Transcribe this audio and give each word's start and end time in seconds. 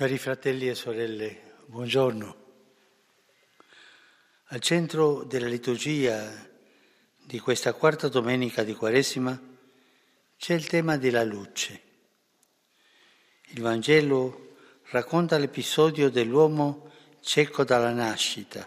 Cari 0.00 0.16
fratelli 0.16 0.66
e 0.66 0.74
sorelle, 0.74 1.56
buongiorno. 1.66 2.36
Al 4.44 4.60
centro 4.60 5.24
della 5.24 5.46
liturgia 5.46 6.26
di 7.22 7.38
questa 7.38 7.74
quarta 7.74 8.08
domenica 8.08 8.62
di 8.62 8.72
Quaresima 8.72 9.38
c'è 10.38 10.54
il 10.54 10.66
tema 10.68 10.96
della 10.96 11.22
luce. 11.22 11.82
Il 13.48 13.60
Vangelo 13.60 14.54
racconta 14.84 15.36
l'episodio 15.36 16.08
dell'uomo 16.08 16.90
cieco 17.20 17.62
dalla 17.64 17.92
nascita, 17.92 18.66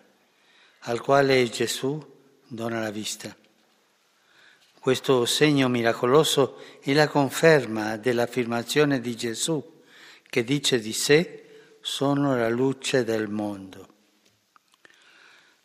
al 0.82 1.02
quale 1.02 1.50
Gesù 1.50 2.00
dona 2.46 2.80
la 2.80 2.92
vista. 2.92 3.36
Questo 4.80 5.26
segno 5.26 5.68
miracoloso 5.68 6.60
è 6.80 6.94
la 6.94 7.08
conferma 7.08 7.98
dell'affermazione 7.98 9.00
di 9.00 9.16
Gesù 9.16 9.73
che 10.34 10.44
dice 10.44 10.80
di 10.80 10.94
sé 10.94 11.44
sono 11.80 12.36
la 12.36 12.50
luce 12.50 13.04
del 13.04 13.28
mondo. 13.30 13.88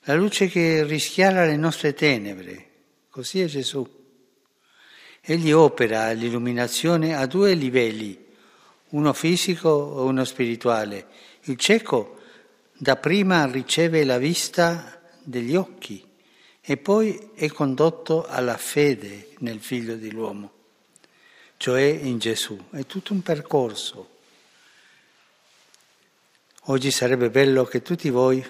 La 0.00 0.14
luce 0.14 0.48
che 0.48 0.84
rischiara 0.84 1.46
le 1.46 1.56
nostre 1.56 1.94
tenebre, 1.94 2.70
così 3.08 3.40
è 3.40 3.46
Gesù. 3.46 3.88
Egli 5.22 5.52
opera 5.52 6.12
l'illuminazione 6.12 7.16
a 7.16 7.24
due 7.24 7.54
livelli, 7.54 8.22
uno 8.90 9.14
fisico 9.14 10.00
e 10.00 10.02
uno 10.02 10.26
spirituale. 10.26 11.06
Il 11.44 11.56
cieco 11.56 12.18
dapprima 12.74 13.46
riceve 13.46 14.04
la 14.04 14.18
vista 14.18 15.00
degli 15.22 15.56
occhi 15.56 16.06
e 16.60 16.76
poi 16.76 17.30
è 17.34 17.48
condotto 17.48 18.26
alla 18.26 18.58
fede 18.58 19.28
nel 19.38 19.60
figlio 19.60 19.96
dell'uomo, 19.96 20.52
cioè 21.56 21.84
in 21.84 22.18
Gesù. 22.18 22.62
È 22.70 22.84
tutto 22.84 23.14
un 23.14 23.22
percorso. 23.22 24.16
Oggi 26.70 26.90
sarebbe 26.90 27.30
bello 27.30 27.64
che 27.64 27.80
tutti 27.80 28.10
voi 28.10 28.46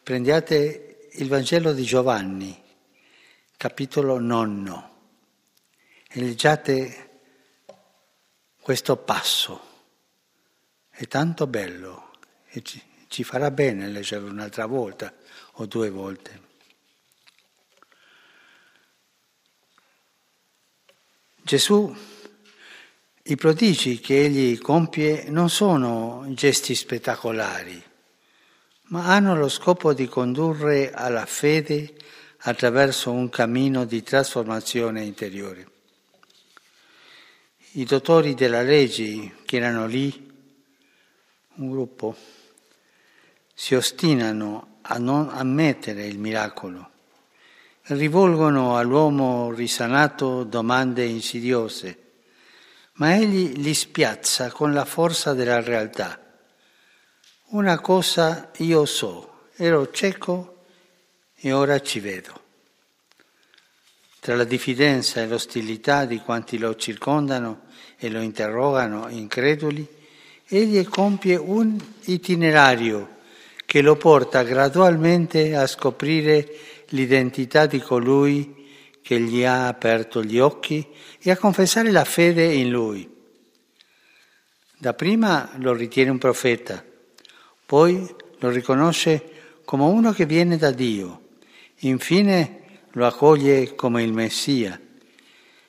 prendiate 0.00 1.08
il 1.14 1.26
Vangelo 1.26 1.72
di 1.72 1.82
Giovanni, 1.82 2.56
capitolo 3.56 4.20
nonno, 4.20 4.98
e 6.08 6.20
leggiate 6.20 7.20
questo 8.60 8.96
passo. 8.98 9.60
È 10.88 11.08
tanto 11.08 11.48
bello 11.48 12.12
e 12.46 12.62
ci, 12.62 12.80
ci 13.08 13.24
farà 13.24 13.50
bene 13.50 13.88
leggerlo 13.88 14.30
un'altra 14.30 14.66
volta 14.66 15.12
o 15.54 15.66
due 15.66 15.90
volte. 15.90 16.42
Gesù 21.42 21.92
i 23.30 23.36
prodigi 23.36 24.00
che 24.00 24.24
egli 24.24 24.58
compie 24.58 25.26
non 25.28 25.50
sono 25.50 26.24
gesti 26.30 26.74
spettacolari, 26.74 27.82
ma 28.84 29.04
hanno 29.04 29.36
lo 29.36 29.50
scopo 29.50 29.92
di 29.92 30.08
condurre 30.08 30.92
alla 30.92 31.26
fede 31.26 31.94
attraverso 32.38 33.10
un 33.12 33.28
cammino 33.28 33.84
di 33.84 34.02
trasformazione 34.02 35.02
interiore. 35.02 35.70
I 37.72 37.84
dottori 37.84 38.32
della 38.32 38.62
legge 38.62 39.34
che 39.44 39.58
erano 39.58 39.86
lì, 39.86 40.32
un 41.56 41.70
gruppo, 41.70 42.16
si 43.52 43.74
ostinano 43.74 44.78
a 44.80 44.96
non 44.96 45.28
ammettere 45.30 46.06
il 46.06 46.18
miracolo, 46.18 46.90
rivolgono 47.88 48.78
all'uomo 48.78 49.52
risanato 49.52 50.44
domande 50.44 51.04
insidiose 51.04 52.06
ma 52.98 53.14
egli 53.14 53.52
li 53.56 53.74
spiazza 53.74 54.50
con 54.50 54.72
la 54.72 54.84
forza 54.84 55.34
della 55.34 55.60
realtà. 55.60 56.20
Una 57.50 57.78
cosa 57.80 58.50
io 58.58 58.84
so, 58.84 59.46
ero 59.56 59.90
cieco 59.90 60.64
e 61.34 61.52
ora 61.52 61.80
ci 61.80 62.00
vedo. 62.00 62.46
Tra 64.20 64.34
la 64.34 64.44
diffidenza 64.44 65.20
e 65.20 65.28
l'ostilità 65.28 66.04
di 66.04 66.18
quanti 66.18 66.58
lo 66.58 66.74
circondano 66.74 67.62
e 67.96 68.10
lo 68.10 68.20
interrogano 68.20 69.08
increduli, 69.08 69.86
egli 70.46 70.84
compie 70.88 71.36
un 71.36 71.78
itinerario 72.04 73.16
che 73.64 73.80
lo 73.80 73.96
porta 73.96 74.42
gradualmente 74.42 75.54
a 75.54 75.66
scoprire 75.66 76.48
l'identità 76.88 77.66
di 77.66 77.78
colui 77.78 78.57
che 79.02 79.20
gli 79.20 79.44
ha 79.44 79.68
aperto 79.68 80.22
gli 80.22 80.38
occhi 80.38 80.86
e 81.18 81.30
a 81.30 81.36
confessare 81.36 81.90
la 81.90 82.04
fede 82.04 82.44
in 82.44 82.70
lui. 82.70 83.08
Dapprima 84.76 85.50
lo 85.56 85.72
ritiene 85.72 86.10
un 86.10 86.18
profeta, 86.18 86.84
poi 87.66 88.14
lo 88.38 88.50
riconosce 88.50 89.60
come 89.64 89.84
uno 89.84 90.12
che 90.12 90.26
viene 90.26 90.56
da 90.56 90.70
Dio, 90.70 91.22
infine 91.80 92.62
lo 92.92 93.06
accoglie 93.06 93.74
come 93.74 94.02
il 94.02 94.12
Messia 94.12 94.80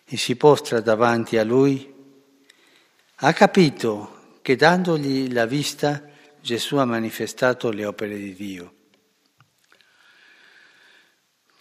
e 0.05 0.17
si 0.17 0.35
postra 0.35 0.79
davanti 0.79 1.37
a 1.37 1.43
lui. 1.43 1.93
Ha 3.21 3.33
capito 3.33 4.37
che 4.41 4.55
dandogli 4.55 5.31
la 5.31 5.45
vista 5.45 6.03
Gesù 6.41 6.77
ha 6.77 6.85
manifestato 6.85 7.71
le 7.71 7.85
opere 7.85 8.17
di 8.17 8.33
Dio 8.33 8.73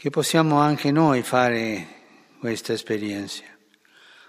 che 0.01 0.11
possiamo 0.11 0.61
anche 0.61 0.93
noi 0.93 1.23
fare 1.23 1.87
questa 2.39 2.73
esperienza. 2.73 3.43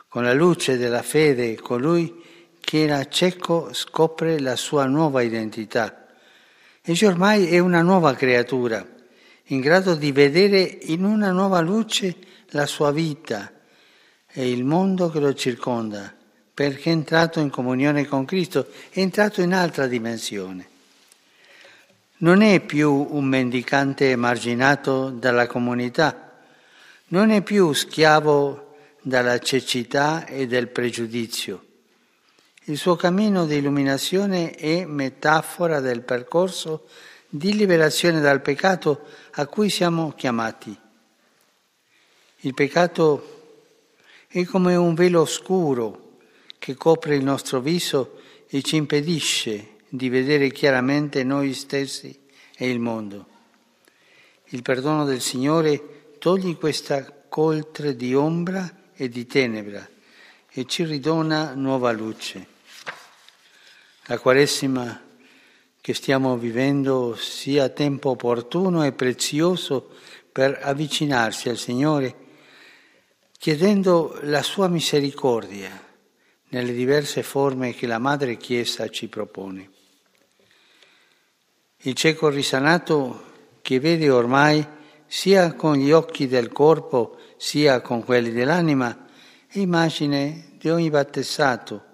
Con 0.08 0.24
la 0.24 0.34
luce 0.34 0.78
della 0.78 1.04
fede, 1.04 1.58
colui 1.58 2.24
che 2.60 2.86
era 2.86 3.08
cieco 3.08 3.72
scopre 3.72 4.40
la 4.40 4.56
sua 4.56 4.86
nuova 4.86 5.22
identità. 5.22 6.08
Egli 6.82 7.06
ormai 7.06 7.50
è 7.50 7.60
una 7.60 7.84
nuova 7.84 8.16
creatura, 8.16 8.84
in 9.44 9.60
grado 9.60 9.94
di 9.94 10.12
vedere 10.12 10.62
in 10.62 11.04
una 11.04 11.30
nuova 11.30 11.60
luce 11.60 12.16
la 12.48 12.66
sua 12.66 12.90
vita 12.90 13.54
e 14.26 14.50
il 14.50 14.64
mondo 14.64 15.12
che 15.12 15.20
lo 15.20 15.36
circonda, 15.36 16.12
perché 16.52 16.90
è 16.90 16.94
entrato 16.94 17.40
in 17.40 17.52
comunione 17.52 18.08
con 18.08 18.26
Cristo, 18.26 18.70
è 18.90 19.02
entrato 19.02 19.44
in 19.44 19.54
altra 19.54 19.86
dimensione 19.86 20.78
non 22.20 22.42
è 22.42 22.60
più 22.60 23.08
un 23.12 23.26
mendicante 23.26 24.12
emarginato 24.12 25.10
dalla 25.10 25.48
comunità, 25.48 26.42
non 27.08 27.30
è 27.30 27.42
più 27.42 27.72
schiavo 27.74 28.76
dalla 29.02 29.40
cecità 29.40 30.26
e 30.26 30.46
del 30.48 30.68
pregiudizio. 30.68 31.64
Il 32.66 32.78
suo 32.78 32.96
cammino 32.96 33.46
di 33.46 33.56
illuminazione 33.56 34.52
è 34.52 34.86
metafora 34.86 35.80
del 35.80 36.02
percorso 36.02 36.88
di 37.30 37.56
liberazione 37.56 38.20
dal 38.20 38.42
peccato 38.42 39.06
a 39.32 39.48
cui 39.48 39.70
siamo 39.70 40.12
chiamati. 40.12 40.78
Il 42.42 42.54
peccato 42.54 43.38
è 44.28 44.44
come 44.44 44.76
un 44.76 44.94
velo 44.94 45.26
scuro 45.26 46.18
che 46.60 46.76
copre 46.76 47.16
il 47.16 47.24
nostro 47.24 47.62
viso 47.62 48.20
e 48.50 48.62
ci 48.62 48.76
impedisce 48.76 49.78
di 49.90 50.10
vedere 50.10 50.52
chiaramente 50.52 51.24
noi 51.24 51.54
stessi 51.54 52.18
e 52.56 52.70
il 52.70 52.80
mondo. 52.80 53.28
Il 54.50 54.62
perdono 54.62 55.06
del 55.06 55.22
Signore 55.22 56.16
toglie 56.20 56.56
questa 56.56 57.12
coltre 57.28 57.96
di 57.96 58.14
ombra 58.14 58.92
e 58.94 59.10
di 59.10 59.26
tenebra 59.26 59.88
e 60.52 60.66
ci 60.66 60.84
ridona 60.84 61.54
nuova 61.54 61.92
luce. 61.92 62.48
La 64.06 64.18
Quaresima 64.18 65.08
che 65.82 65.94
stiamo 65.94 66.38
vivendo 66.38 67.16
sia 67.16 67.70
tempo 67.70 68.10
opportuno 68.10 68.84
e 68.84 68.92
prezioso 68.92 69.90
per 70.32 70.60
avvicinarsi 70.62 71.50
al 71.50 71.58
Signore 71.58 72.28
chiedendo 73.38 74.20
la 74.24 74.44
sua 74.44 74.68
misericordia 74.68 75.88
nelle 76.50 76.74
diverse 76.74 77.24
forme 77.24 77.74
che 77.74 77.88
la 77.88 78.00
Madre 78.00 78.36
Chiesa 78.36 78.90
ci 78.90 79.08
propone. 79.08 79.78
Il 81.84 81.94
cieco 81.94 82.28
risanato 82.28 83.24
che 83.62 83.80
vede 83.80 84.10
ormai 84.10 84.68
sia 85.08 85.54
con 85.54 85.76
gli 85.78 85.94
occhi 85.94 86.28
del 86.28 86.52
corpo 86.52 87.18
sia 87.38 87.80
con 87.80 88.04
quelli 88.04 88.32
dell'anima 88.32 89.08
è 89.48 89.60
immagine 89.60 90.56
di 90.58 90.70
ogni 90.70 90.90
battezzato 90.90 91.86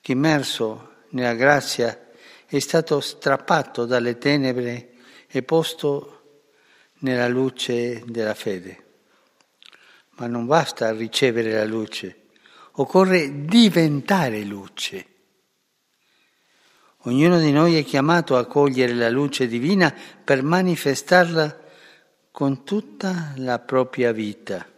che 0.00 0.12
immerso 0.12 0.98
nella 1.10 1.34
grazia 1.34 2.10
è 2.46 2.60
stato 2.60 3.00
strappato 3.00 3.86
dalle 3.86 4.18
tenebre 4.18 4.90
e 5.26 5.42
posto 5.42 6.42
nella 6.98 7.26
luce 7.26 8.04
della 8.06 8.34
fede. 8.34 8.84
Ma 10.10 10.28
non 10.28 10.46
basta 10.46 10.92
ricevere 10.92 11.54
la 11.54 11.64
luce, 11.64 12.26
occorre 12.74 13.44
diventare 13.44 14.44
luce. 14.44 15.06
Ognuno 17.08 17.40
di 17.40 17.52
noi 17.52 17.74
è 17.74 17.84
chiamato 17.84 18.36
a 18.36 18.44
cogliere 18.44 18.92
la 18.92 19.08
luce 19.08 19.48
divina 19.48 19.94
per 20.22 20.42
manifestarla 20.42 21.58
con 22.30 22.64
tutta 22.64 23.32
la 23.36 23.58
propria 23.60 24.12
vita. 24.12 24.70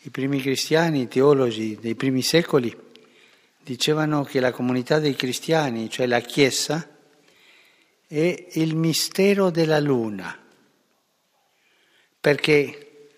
I 0.00 0.10
primi 0.10 0.40
cristiani, 0.40 1.02
i 1.02 1.08
teologi 1.08 1.78
dei 1.80 1.94
primi 1.94 2.22
secoli, 2.22 2.76
dicevano 3.62 4.24
che 4.24 4.40
la 4.40 4.50
comunità 4.50 4.98
dei 4.98 5.14
cristiani, 5.14 5.88
cioè 5.88 6.06
la 6.06 6.18
Chiesa, 6.18 6.98
è 8.08 8.46
il 8.54 8.74
mistero 8.74 9.50
della 9.50 9.78
luna, 9.78 10.36
perché 12.18 13.10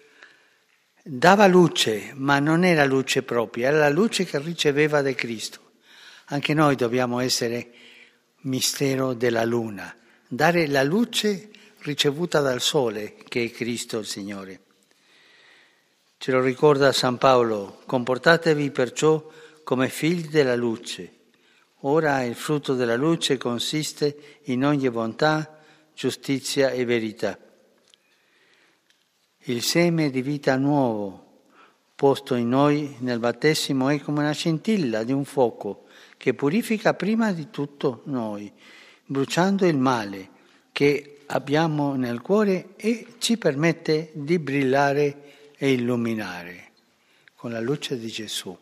dava 1.02 1.46
luce, 1.46 2.12
ma 2.16 2.38
non 2.38 2.64
era 2.64 2.84
luce 2.84 3.22
propria, 3.22 3.68
era 3.68 3.78
la 3.78 3.88
luce 3.88 4.26
che 4.26 4.38
riceveva 4.40 5.00
da 5.00 5.14
Cristo. 5.14 5.62
Anche 6.26 6.54
noi 6.54 6.74
dobbiamo 6.74 7.20
essere 7.20 7.70
mistero 8.42 9.12
della 9.12 9.44
luna, 9.44 9.94
dare 10.26 10.66
la 10.66 10.82
luce 10.82 11.50
ricevuta 11.80 12.40
dal 12.40 12.62
sole, 12.62 13.14
che 13.28 13.44
è 13.44 13.50
Cristo 13.50 13.98
il 13.98 14.06
Signore. 14.06 14.60
Ce 16.16 16.32
lo 16.32 16.40
ricorda 16.40 16.92
San 16.92 17.18
Paolo, 17.18 17.82
comportatevi 17.84 18.70
perciò 18.70 19.30
come 19.62 19.90
figli 19.90 20.28
della 20.28 20.56
luce. 20.56 21.12
Ora 21.80 22.22
il 22.22 22.34
frutto 22.34 22.74
della 22.74 22.96
luce 22.96 23.36
consiste 23.36 24.40
in 24.44 24.64
ogni 24.64 24.88
bontà, 24.90 25.62
giustizia 25.94 26.70
e 26.70 26.86
verità. 26.86 27.38
Il 29.40 29.62
seme 29.62 30.08
di 30.08 30.22
vita 30.22 30.56
nuovo 30.56 31.42
posto 31.94 32.34
in 32.34 32.48
noi 32.48 32.96
nel 33.00 33.18
battesimo 33.18 33.90
è 33.90 34.00
come 34.00 34.20
una 34.20 34.32
scintilla 34.32 35.04
di 35.04 35.12
un 35.12 35.26
fuoco 35.26 35.83
che 36.24 36.32
purifica 36.32 36.94
prima 36.94 37.32
di 37.32 37.50
tutto 37.50 38.00
noi, 38.04 38.50
bruciando 39.04 39.66
il 39.66 39.76
male 39.76 40.30
che 40.72 41.18
abbiamo 41.26 41.96
nel 41.96 42.22
cuore 42.22 42.68
e 42.76 43.16
ci 43.18 43.36
permette 43.36 44.08
di 44.14 44.38
brillare 44.38 45.52
e 45.54 45.72
illuminare 45.72 46.70
con 47.34 47.50
la 47.52 47.60
luce 47.60 47.98
di 47.98 48.06
Gesù. 48.06 48.56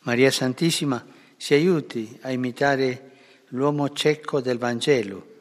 Maria 0.00 0.30
Santissima 0.30 1.02
ci 1.38 1.54
aiuti 1.54 2.18
a 2.20 2.30
imitare 2.30 3.12
l'uomo 3.48 3.88
cieco 3.88 4.42
del 4.42 4.58
Vangelo, 4.58 5.40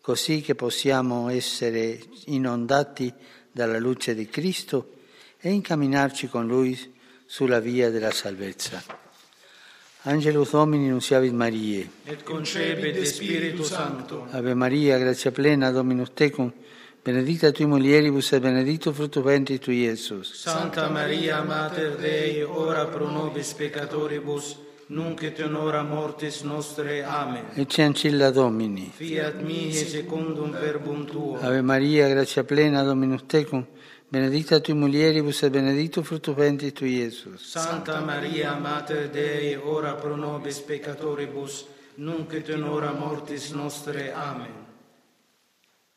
così 0.00 0.40
che 0.40 0.56
possiamo 0.56 1.28
essere 1.28 1.96
inondati 2.24 3.14
dalla 3.52 3.78
luce 3.78 4.16
di 4.16 4.26
Cristo 4.26 4.94
e 5.38 5.52
incamminarci 5.52 6.26
con 6.26 6.44
Lui 6.44 6.76
sulla 7.24 7.60
via 7.60 7.88
della 7.90 8.10
salvezza. 8.10 9.06
Angelus 10.08 10.52
Domini 10.52 10.88
nunciavit 10.88 11.32
Mariae. 11.34 11.86
Et 12.06 12.22
concepit 12.24 12.94
de 12.94 13.04
Spiritu 13.04 13.62
Sancto. 13.62 14.26
Ave 14.30 14.54
Maria, 14.54 14.96
grazia 14.96 15.30
plena, 15.30 15.70
Dominus 15.70 16.12
tecum, 16.14 16.50
benedicta 17.04 17.52
tui 17.52 17.66
mulieribus 17.66 18.32
et 18.32 18.40
benedictus 18.40 18.94
fructus 18.94 19.22
ventris 19.22 19.60
tui, 19.60 19.82
Iesus. 19.82 20.32
Santa 20.32 20.88
Maria, 20.88 21.42
Mater 21.42 21.96
Dei, 21.96 22.42
ora 22.42 22.86
pro 22.86 23.10
nobis 23.10 23.52
peccatoribus, 23.52 24.56
nunc 24.86 25.22
et 25.24 25.40
in 25.40 25.54
hora 25.54 25.82
mortis 25.82 26.40
nostre. 26.40 27.04
Amen. 27.04 27.44
Ecce 27.54 27.82
ancilla 27.82 28.30
Domini. 28.30 28.90
Fiat 28.96 29.42
mihi 29.42 29.74
secundum 29.74 30.52
verbum 30.52 31.04
tuo. 31.04 31.38
Ave 31.38 31.60
Maria, 31.60 32.08
grazia 32.08 32.44
plena, 32.44 32.82
Dominus 32.82 33.26
tecum, 33.26 33.62
benedicta 34.08 34.60
tui 34.60 34.74
mulieribus 34.74 35.42
et 35.42 35.50
benedictus 35.50 36.06
fructus 36.06 36.34
ventris 36.34 36.72
tui, 36.72 36.96
Iesus. 36.96 37.50
Santa 37.50 38.00
Maria, 38.00 38.54
Mater 38.54 39.10
Dei, 39.10 39.54
ora 39.56 39.94
pro 39.94 40.16
nobis 40.16 40.60
peccatoribus, 40.60 41.66
nunc 41.96 42.32
et 42.32 42.48
in 42.48 42.62
hora 42.62 42.92
mortis 42.92 43.50
nostre. 43.50 44.12
Amen. 44.12 44.66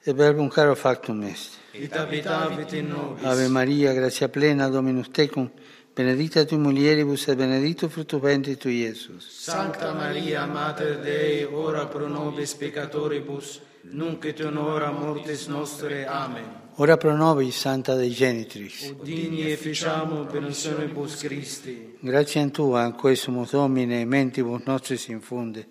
E 0.04 0.13
verbum 0.13 0.50
caro 0.50 0.75
factum 0.75 1.22
est. 1.24 1.60
Et 1.74 1.96
habitavit 1.96 2.74
in 2.74 2.88
nobis. 2.90 3.24
Ave 3.24 3.48
Maria, 3.48 3.94
grazia 3.94 4.28
plena, 4.28 4.68
Dominus 4.68 5.10
tecum, 5.10 5.50
benedicta 5.94 6.44
tui 6.44 6.57
mulieribus 6.57 7.28
et 7.28 7.38
benedictus 7.38 7.92
fructus 7.92 8.19
ventris 8.19 8.57
tui, 8.57 8.81
Iesus. 8.81 9.25
Sancta 9.30 9.94
Maria, 9.94 10.46
Mater 10.46 11.00
Dei, 11.00 11.44
ora 11.46 11.86
pro 11.86 12.07
nobis 12.07 12.56
peccatoribus, 12.56 13.62
nunc 13.92 14.25
et 14.25 14.40
in 14.40 14.57
hora 14.57 14.92
mortis 14.92 15.48
nostre. 15.48 16.06
Amen. 16.06 16.61
Ora 16.81 16.98
pro 16.98 17.16
nobis, 17.16 17.60
Santa 17.60 17.94
Dei 17.94 18.10
Genitrix. 18.10 18.95
Digni 19.04 19.51
efficiamo 19.51 20.25
pensionibus 20.25 21.18
Christi. 21.18 21.95
Grazie 22.00 22.42
a 22.42 22.50
Tua, 22.50 22.86
a 22.86 22.94
quesumus 22.94 23.51
Domine, 23.51 24.04
mentibus 24.04 24.63
nostris 24.66 25.06
infunde, 25.10 25.68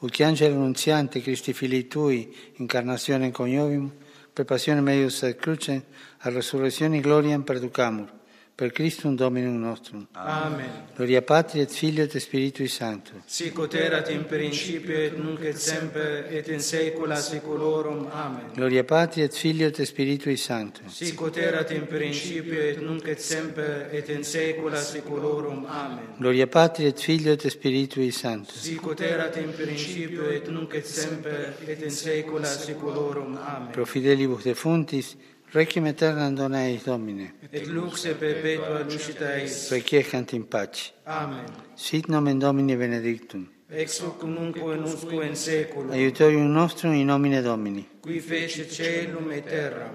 ut 0.00 0.10
che 0.10 0.22
angelo 0.22 0.56
annunziante 0.56 1.22
Christi 1.22 1.54
Filii 1.54 1.86
Tui, 1.86 2.36
incarnazione 2.56 3.30
coniovium, 3.30 3.90
per 4.34 4.44
passione 4.44 4.82
meius 4.82 5.22
et 5.22 5.40
crucem, 5.40 5.82
a 6.18 6.28
resurrezione 6.28 7.00
gloriam 7.00 7.42
perducamur, 7.42 8.19
per 8.60 8.72
Christum 8.72 9.16
Dominum 9.16 9.58
nostrum. 9.58 10.06
Amen. 10.12 10.68
Gloria 10.94 11.22
Patri 11.22 11.60
et 11.60 11.70
Filio 11.70 12.04
et 12.04 12.14
Spiritui 12.18 12.68
Sancto. 12.68 13.22
Sic 13.24 13.56
ut 13.56 13.72
erat 13.72 14.10
in 14.10 14.26
principio 14.26 14.98
et 15.00 15.16
nunc 15.16 15.40
et 15.40 15.56
semper 15.56 16.26
et 16.28 16.46
in 16.48 16.60
saecula 16.60 17.16
saeculorum. 17.16 18.06
Amen. 18.12 18.50
Gloria 18.52 18.84
Patri 18.84 19.22
et 19.22 19.32
Filio 19.32 19.68
et 19.68 19.82
Spiritui 19.82 20.36
Sancto. 20.36 20.82
Sic 20.88 21.18
ut 21.22 21.38
erat 21.38 21.70
in 21.70 21.86
principio 21.86 22.60
et 22.60 22.82
nunc 22.82 23.08
et 23.08 23.18
semper 23.18 23.88
et 23.96 24.10
in 24.10 24.22
saecula 24.24 24.76
saeculorum. 24.76 25.64
Amen. 25.64 26.12
Gloria 26.18 26.46
Patri 26.46 26.84
et 26.84 27.00
Filio 27.00 27.32
et 27.32 27.48
Spiritui 27.48 28.12
Sancto. 28.12 28.52
Sic 28.52 28.84
ut 28.84 29.00
erat 29.00 29.40
in 29.40 29.54
principio 29.56 30.28
et 30.28 30.52
nunc 30.52 30.74
et 30.74 30.84
semper 30.84 31.56
et 31.66 31.80
in 31.80 31.96
saecula 31.96 32.44
saeculorum. 32.44 33.38
Amen. 33.40 33.72
Pro 33.72 33.86
fidelibus 33.86 34.44
defuntis, 34.44 35.16
Requiem 35.52 35.86
aeternam 35.86 36.34
dona 36.34 36.68
eis 36.68 36.84
Domine. 36.84 37.32
Et 37.52 37.66
lux 37.66 38.04
et 38.06 38.14
perpetua 38.14 38.84
lucita 38.84 39.36
eis. 39.36 39.70
Requiescant 39.70 40.32
in 40.32 40.42
pace. 40.42 40.92
Amen. 41.06 41.44
Sit 41.76 42.08
nomen 42.08 42.38
Domini 42.38 42.76
benedictum. 42.76 43.48
Ex 43.68 44.00
hoc 44.00 44.22
nunc 44.22 44.56
usque 44.56 45.24
in 45.24 45.34
saeculum. 45.34 45.90
Aiutorium 45.90 46.52
nostrum 46.52 46.94
in 46.94 47.06
nomine 47.06 47.42
Domini. 47.42 47.88
Qui 48.00 48.20
fece 48.20 48.68
celum 48.68 49.30
et 49.32 49.44
terra. 49.44 49.90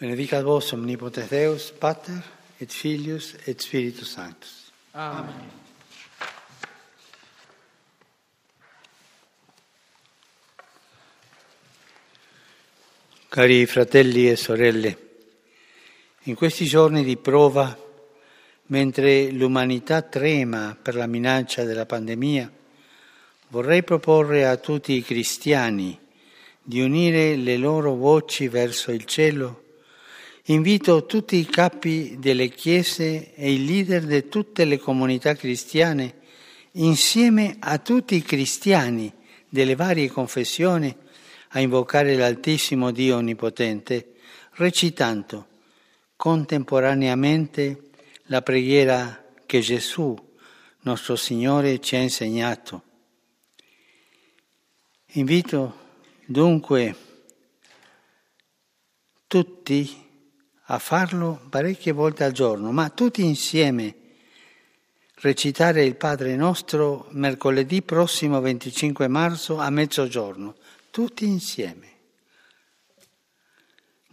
Benedicat 0.00 0.42
vos 0.42 0.72
omnipotens 0.72 1.28
Deus, 1.28 1.72
Pater, 1.72 2.22
et 2.60 2.70
Filius, 2.70 3.34
et 3.46 3.60
Spiritus 3.60 4.10
Sanctus. 4.10 4.72
Amen. 4.94 5.24
Amen. 5.24 5.67
Cari 13.30 13.66
fratelli 13.66 14.26
e 14.26 14.36
sorelle, 14.36 14.98
in 16.22 16.34
questi 16.34 16.64
giorni 16.64 17.04
di 17.04 17.18
prova, 17.18 17.78
mentre 18.68 19.30
l'umanità 19.30 20.00
trema 20.00 20.74
per 20.80 20.94
la 20.94 21.06
minaccia 21.06 21.64
della 21.64 21.84
pandemia, 21.84 22.50
vorrei 23.48 23.82
proporre 23.84 24.46
a 24.46 24.56
tutti 24.56 24.94
i 24.94 25.02
cristiani 25.02 25.98
di 26.62 26.80
unire 26.80 27.36
le 27.36 27.58
loro 27.58 27.96
voci 27.96 28.48
verso 28.48 28.92
il 28.92 29.04
cielo. 29.04 29.64
Invito 30.44 31.04
tutti 31.04 31.36
i 31.36 31.44
capi 31.44 32.16
delle 32.18 32.48
chiese 32.48 33.34
e 33.34 33.52
i 33.52 33.66
leader 33.66 34.04
di 34.04 34.26
tutte 34.30 34.64
le 34.64 34.78
comunità 34.78 35.34
cristiane, 35.34 36.14
insieme 36.72 37.56
a 37.58 37.76
tutti 37.76 38.14
i 38.14 38.22
cristiani 38.22 39.12
delle 39.50 39.74
varie 39.74 40.08
confessioni, 40.08 40.96
a 41.50 41.60
invocare 41.60 42.16
l'Altissimo 42.16 42.90
Dio 42.90 43.16
Onnipotente, 43.16 44.14
recitando 44.52 45.46
contemporaneamente 46.16 47.90
la 48.24 48.42
preghiera 48.42 49.24
che 49.46 49.60
Gesù, 49.60 50.16
nostro 50.80 51.16
Signore, 51.16 51.80
ci 51.80 51.96
ha 51.96 52.00
insegnato. 52.00 52.82
Invito 55.12 55.86
dunque 56.26 56.96
tutti 59.26 60.06
a 60.70 60.78
farlo 60.78 61.40
parecchie 61.48 61.92
volte 61.92 62.24
al 62.24 62.32
giorno, 62.32 62.72
ma 62.72 62.90
tutti 62.90 63.24
insieme 63.24 63.94
recitare 65.20 65.84
il 65.84 65.96
Padre 65.96 66.36
nostro 66.36 67.06
mercoledì 67.10 67.82
prossimo 67.82 68.40
25 68.40 69.08
marzo 69.08 69.58
a 69.58 69.70
mezzogiorno 69.70 70.54
tutti 70.98 71.26
insieme. 71.26 71.86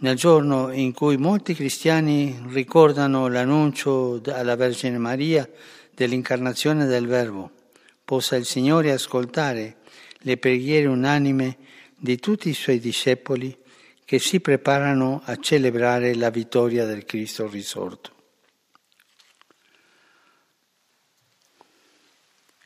Nel 0.01 0.15
giorno 0.15 0.71
in 0.71 0.93
cui 0.93 1.17
molti 1.17 1.55
cristiani 1.55 2.45
ricordano 2.49 3.27
l'annuncio 3.27 4.21
alla 4.27 4.55
Vergine 4.55 4.99
Maria 4.99 5.49
dell'incarnazione 5.95 6.85
del 6.85 7.07
Verbo, 7.07 7.49
possa 8.05 8.35
il 8.35 8.45
Signore 8.45 8.91
ascoltare 8.91 9.77
le 10.19 10.37
preghiere 10.37 10.85
unanime 10.85 11.57
di 11.97 12.19
tutti 12.19 12.49
i 12.49 12.53
suoi 12.53 12.79
discepoli 12.79 13.57
che 14.05 14.19
si 14.19 14.39
preparano 14.39 15.23
a 15.25 15.37
celebrare 15.37 16.13
la 16.13 16.29
vittoria 16.29 16.85
del 16.85 17.03
Cristo 17.03 17.49
risorto. 17.49 18.11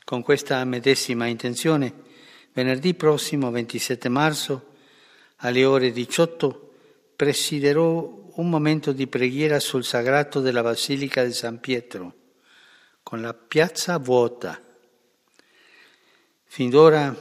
Con 0.03 0.21
questa 0.23 0.61
medesima 0.65 1.25
intenzione, 1.25 2.07
venerdì 2.53 2.94
prossimo 2.94 3.51
27 3.51 4.10
marzo 4.10 4.68
alle 5.38 5.65
ore 5.65 5.91
18 5.91 6.74
presiderò 7.15 8.32
un 8.36 8.50
momento 8.50 8.94
di 8.94 9.08
preghiera 9.08 9.60
sul 9.60 9.84
sagrato 9.84 10.39
della 10.39 10.63
Basilica 10.63 11.24
di 11.24 11.34
San 11.34 11.60
Pietro, 11.60 12.13
con 13.03 13.22
la 13.22 13.34
piazza 13.34 13.98
vuota. 13.98 14.60
Fin 16.46 16.70
d'ora 16.70 17.13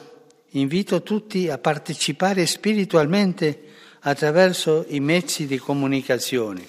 invito 0.52 1.02
tutti 1.02 1.48
a 1.48 1.58
partecipare 1.58 2.46
spiritualmente 2.46 3.64
attraverso 4.00 4.84
i 4.88 5.00
mezzi 5.00 5.46
di 5.46 5.58
comunicazione. 5.58 6.66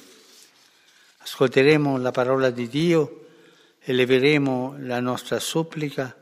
Ascolteremo 1.19 1.97
la 1.97 2.11
parola 2.11 2.49
di 2.49 2.67
Dio, 2.67 3.27
eleveremo 3.81 4.77
la 4.79 4.99
nostra 4.99 5.39
supplica, 5.39 6.15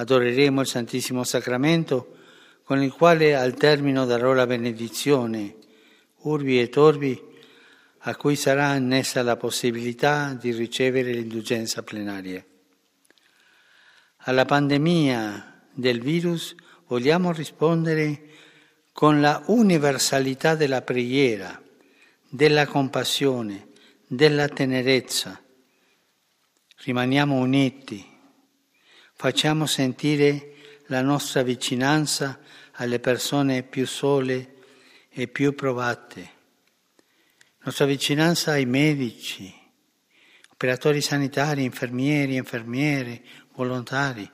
adoreremo 0.00 0.60
il 0.60 0.66
Santissimo 0.66 1.24
Sacramento, 1.24 2.16
con 2.62 2.82
il 2.82 2.92
quale 2.92 3.34
al 3.34 3.54
termine 3.54 4.04
darò 4.06 4.32
la 4.32 4.46
benedizione, 4.46 5.56
urbi 6.22 6.60
e 6.60 6.68
torbi, 6.68 7.20
a 8.02 8.14
cui 8.14 8.36
sarà 8.36 8.66
annessa 8.66 9.22
la 9.22 9.36
possibilità 9.36 10.34
di 10.34 10.52
ricevere 10.52 11.12
l'indulgenza 11.12 11.82
plenaria. 11.82 12.44
Alla 14.22 14.44
pandemia 14.44 15.64
del 15.72 16.00
virus 16.00 16.54
vogliamo 16.86 17.32
rispondere 17.32 18.22
con 18.92 19.20
la 19.20 19.42
universalità 19.46 20.54
della 20.54 20.82
preghiera, 20.82 21.60
della 22.28 22.66
compassione, 22.66 23.68
della 24.06 24.48
tenerezza. 24.48 25.42
Rimaniamo 26.84 27.36
uniti, 27.36 28.17
facciamo 29.20 29.66
sentire 29.66 30.54
la 30.86 31.02
nostra 31.02 31.42
vicinanza 31.42 32.38
alle 32.74 33.00
persone 33.00 33.64
più 33.64 33.84
sole 33.84 34.54
e 35.08 35.26
più 35.26 35.56
provate. 35.56 36.36
Nostra 37.64 37.84
vicinanza 37.84 38.52
ai 38.52 38.64
medici, 38.64 39.52
operatori 40.52 41.00
sanitari, 41.00 41.64
infermieri, 41.64 42.36
infermiere, 42.36 43.20
volontari, 43.54 44.30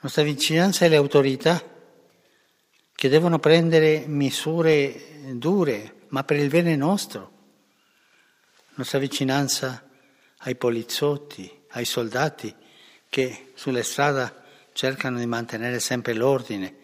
nostra 0.00 0.22
vicinanza 0.22 0.86
alle 0.86 0.96
autorità 0.96 1.62
che 2.94 3.08
devono 3.10 3.38
prendere 3.38 4.04
misure 4.06 5.20
dure, 5.34 6.06
ma 6.08 6.24
per 6.24 6.38
il 6.38 6.48
bene 6.48 6.74
nostro, 6.74 7.32
nostra 8.76 8.98
vicinanza 8.98 9.86
ai 10.38 10.56
poliziotti, 10.56 11.66
ai 11.72 11.84
soldati 11.84 12.62
che 13.14 13.52
sulle 13.54 13.84
strade 13.84 14.42
cercano 14.72 15.20
di 15.20 15.26
mantenere 15.26 15.78
sempre 15.78 16.14
l'ordine, 16.14 16.78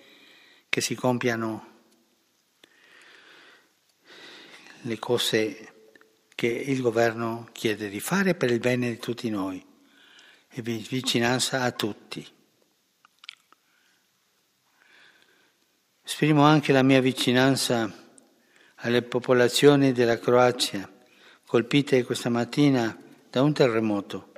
che 0.68 0.80
si 0.80 0.94
compiano 0.94 1.78
le 4.82 4.98
cose 5.00 5.92
che 6.36 6.46
il 6.46 6.82
governo 6.82 7.48
chiede 7.50 7.88
di 7.88 7.98
fare 7.98 8.36
per 8.36 8.52
il 8.52 8.60
bene 8.60 8.90
di 8.90 8.98
tutti 8.98 9.28
noi 9.28 9.60
e 10.48 10.62
vicinanza 10.62 11.62
a 11.62 11.72
tutti. 11.72 12.24
Esprimo 16.04 16.44
anche 16.44 16.72
la 16.72 16.84
mia 16.84 17.00
vicinanza 17.00 17.92
alle 18.76 19.02
popolazioni 19.02 19.90
della 19.90 20.20
Croazia 20.20 20.88
colpite 21.44 22.04
questa 22.04 22.28
mattina 22.28 22.96
da 23.28 23.42
un 23.42 23.52
terremoto. 23.52 24.29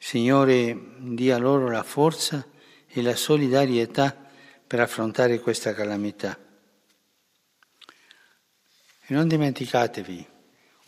Signore, 0.00 0.78
dia 0.98 1.38
loro 1.38 1.68
la 1.68 1.82
forza 1.82 2.46
e 2.86 3.02
la 3.02 3.16
solidarietà 3.16 4.16
per 4.64 4.78
affrontare 4.80 5.40
questa 5.40 5.74
calamità. 5.74 6.38
E 9.10 9.14
non 9.14 9.26
dimenticatevi, 9.26 10.26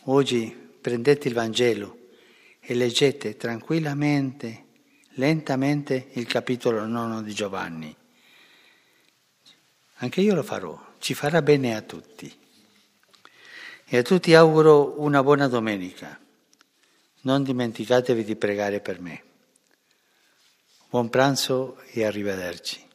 oggi 0.05 0.55
prendete 0.81 1.27
il 1.27 1.33
Vangelo 1.33 1.97
e 2.61 2.73
leggete 2.73 3.35
tranquillamente, 3.35 4.65
lentamente 5.15 6.09
il 6.13 6.25
capitolo 6.25 6.85
nono 6.85 7.21
di 7.21 7.33
Giovanni. 7.33 7.95
Anche 9.95 10.21
io 10.21 10.35
lo 10.35 10.43
farò, 10.43 10.79
ci 10.99 11.13
farà 11.13 11.41
bene 11.41 11.75
a 11.75 11.81
tutti. 11.81 12.33
E 13.85 13.97
a 13.97 14.01
tutti 14.03 14.33
auguro 14.33 15.01
una 15.01 15.21
buona 15.21 15.47
domenica. 15.47 16.20
Non 17.23 17.43
dimenticatevi 17.43 18.23
di 18.23 18.35
pregare 18.35 18.79
per 18.79 18.99
me. 18.99 19.23
Buon 20.89 21.09
pranzo 21.09 21.77
e 21.91 22.03
arrivederci. 22.03 22.90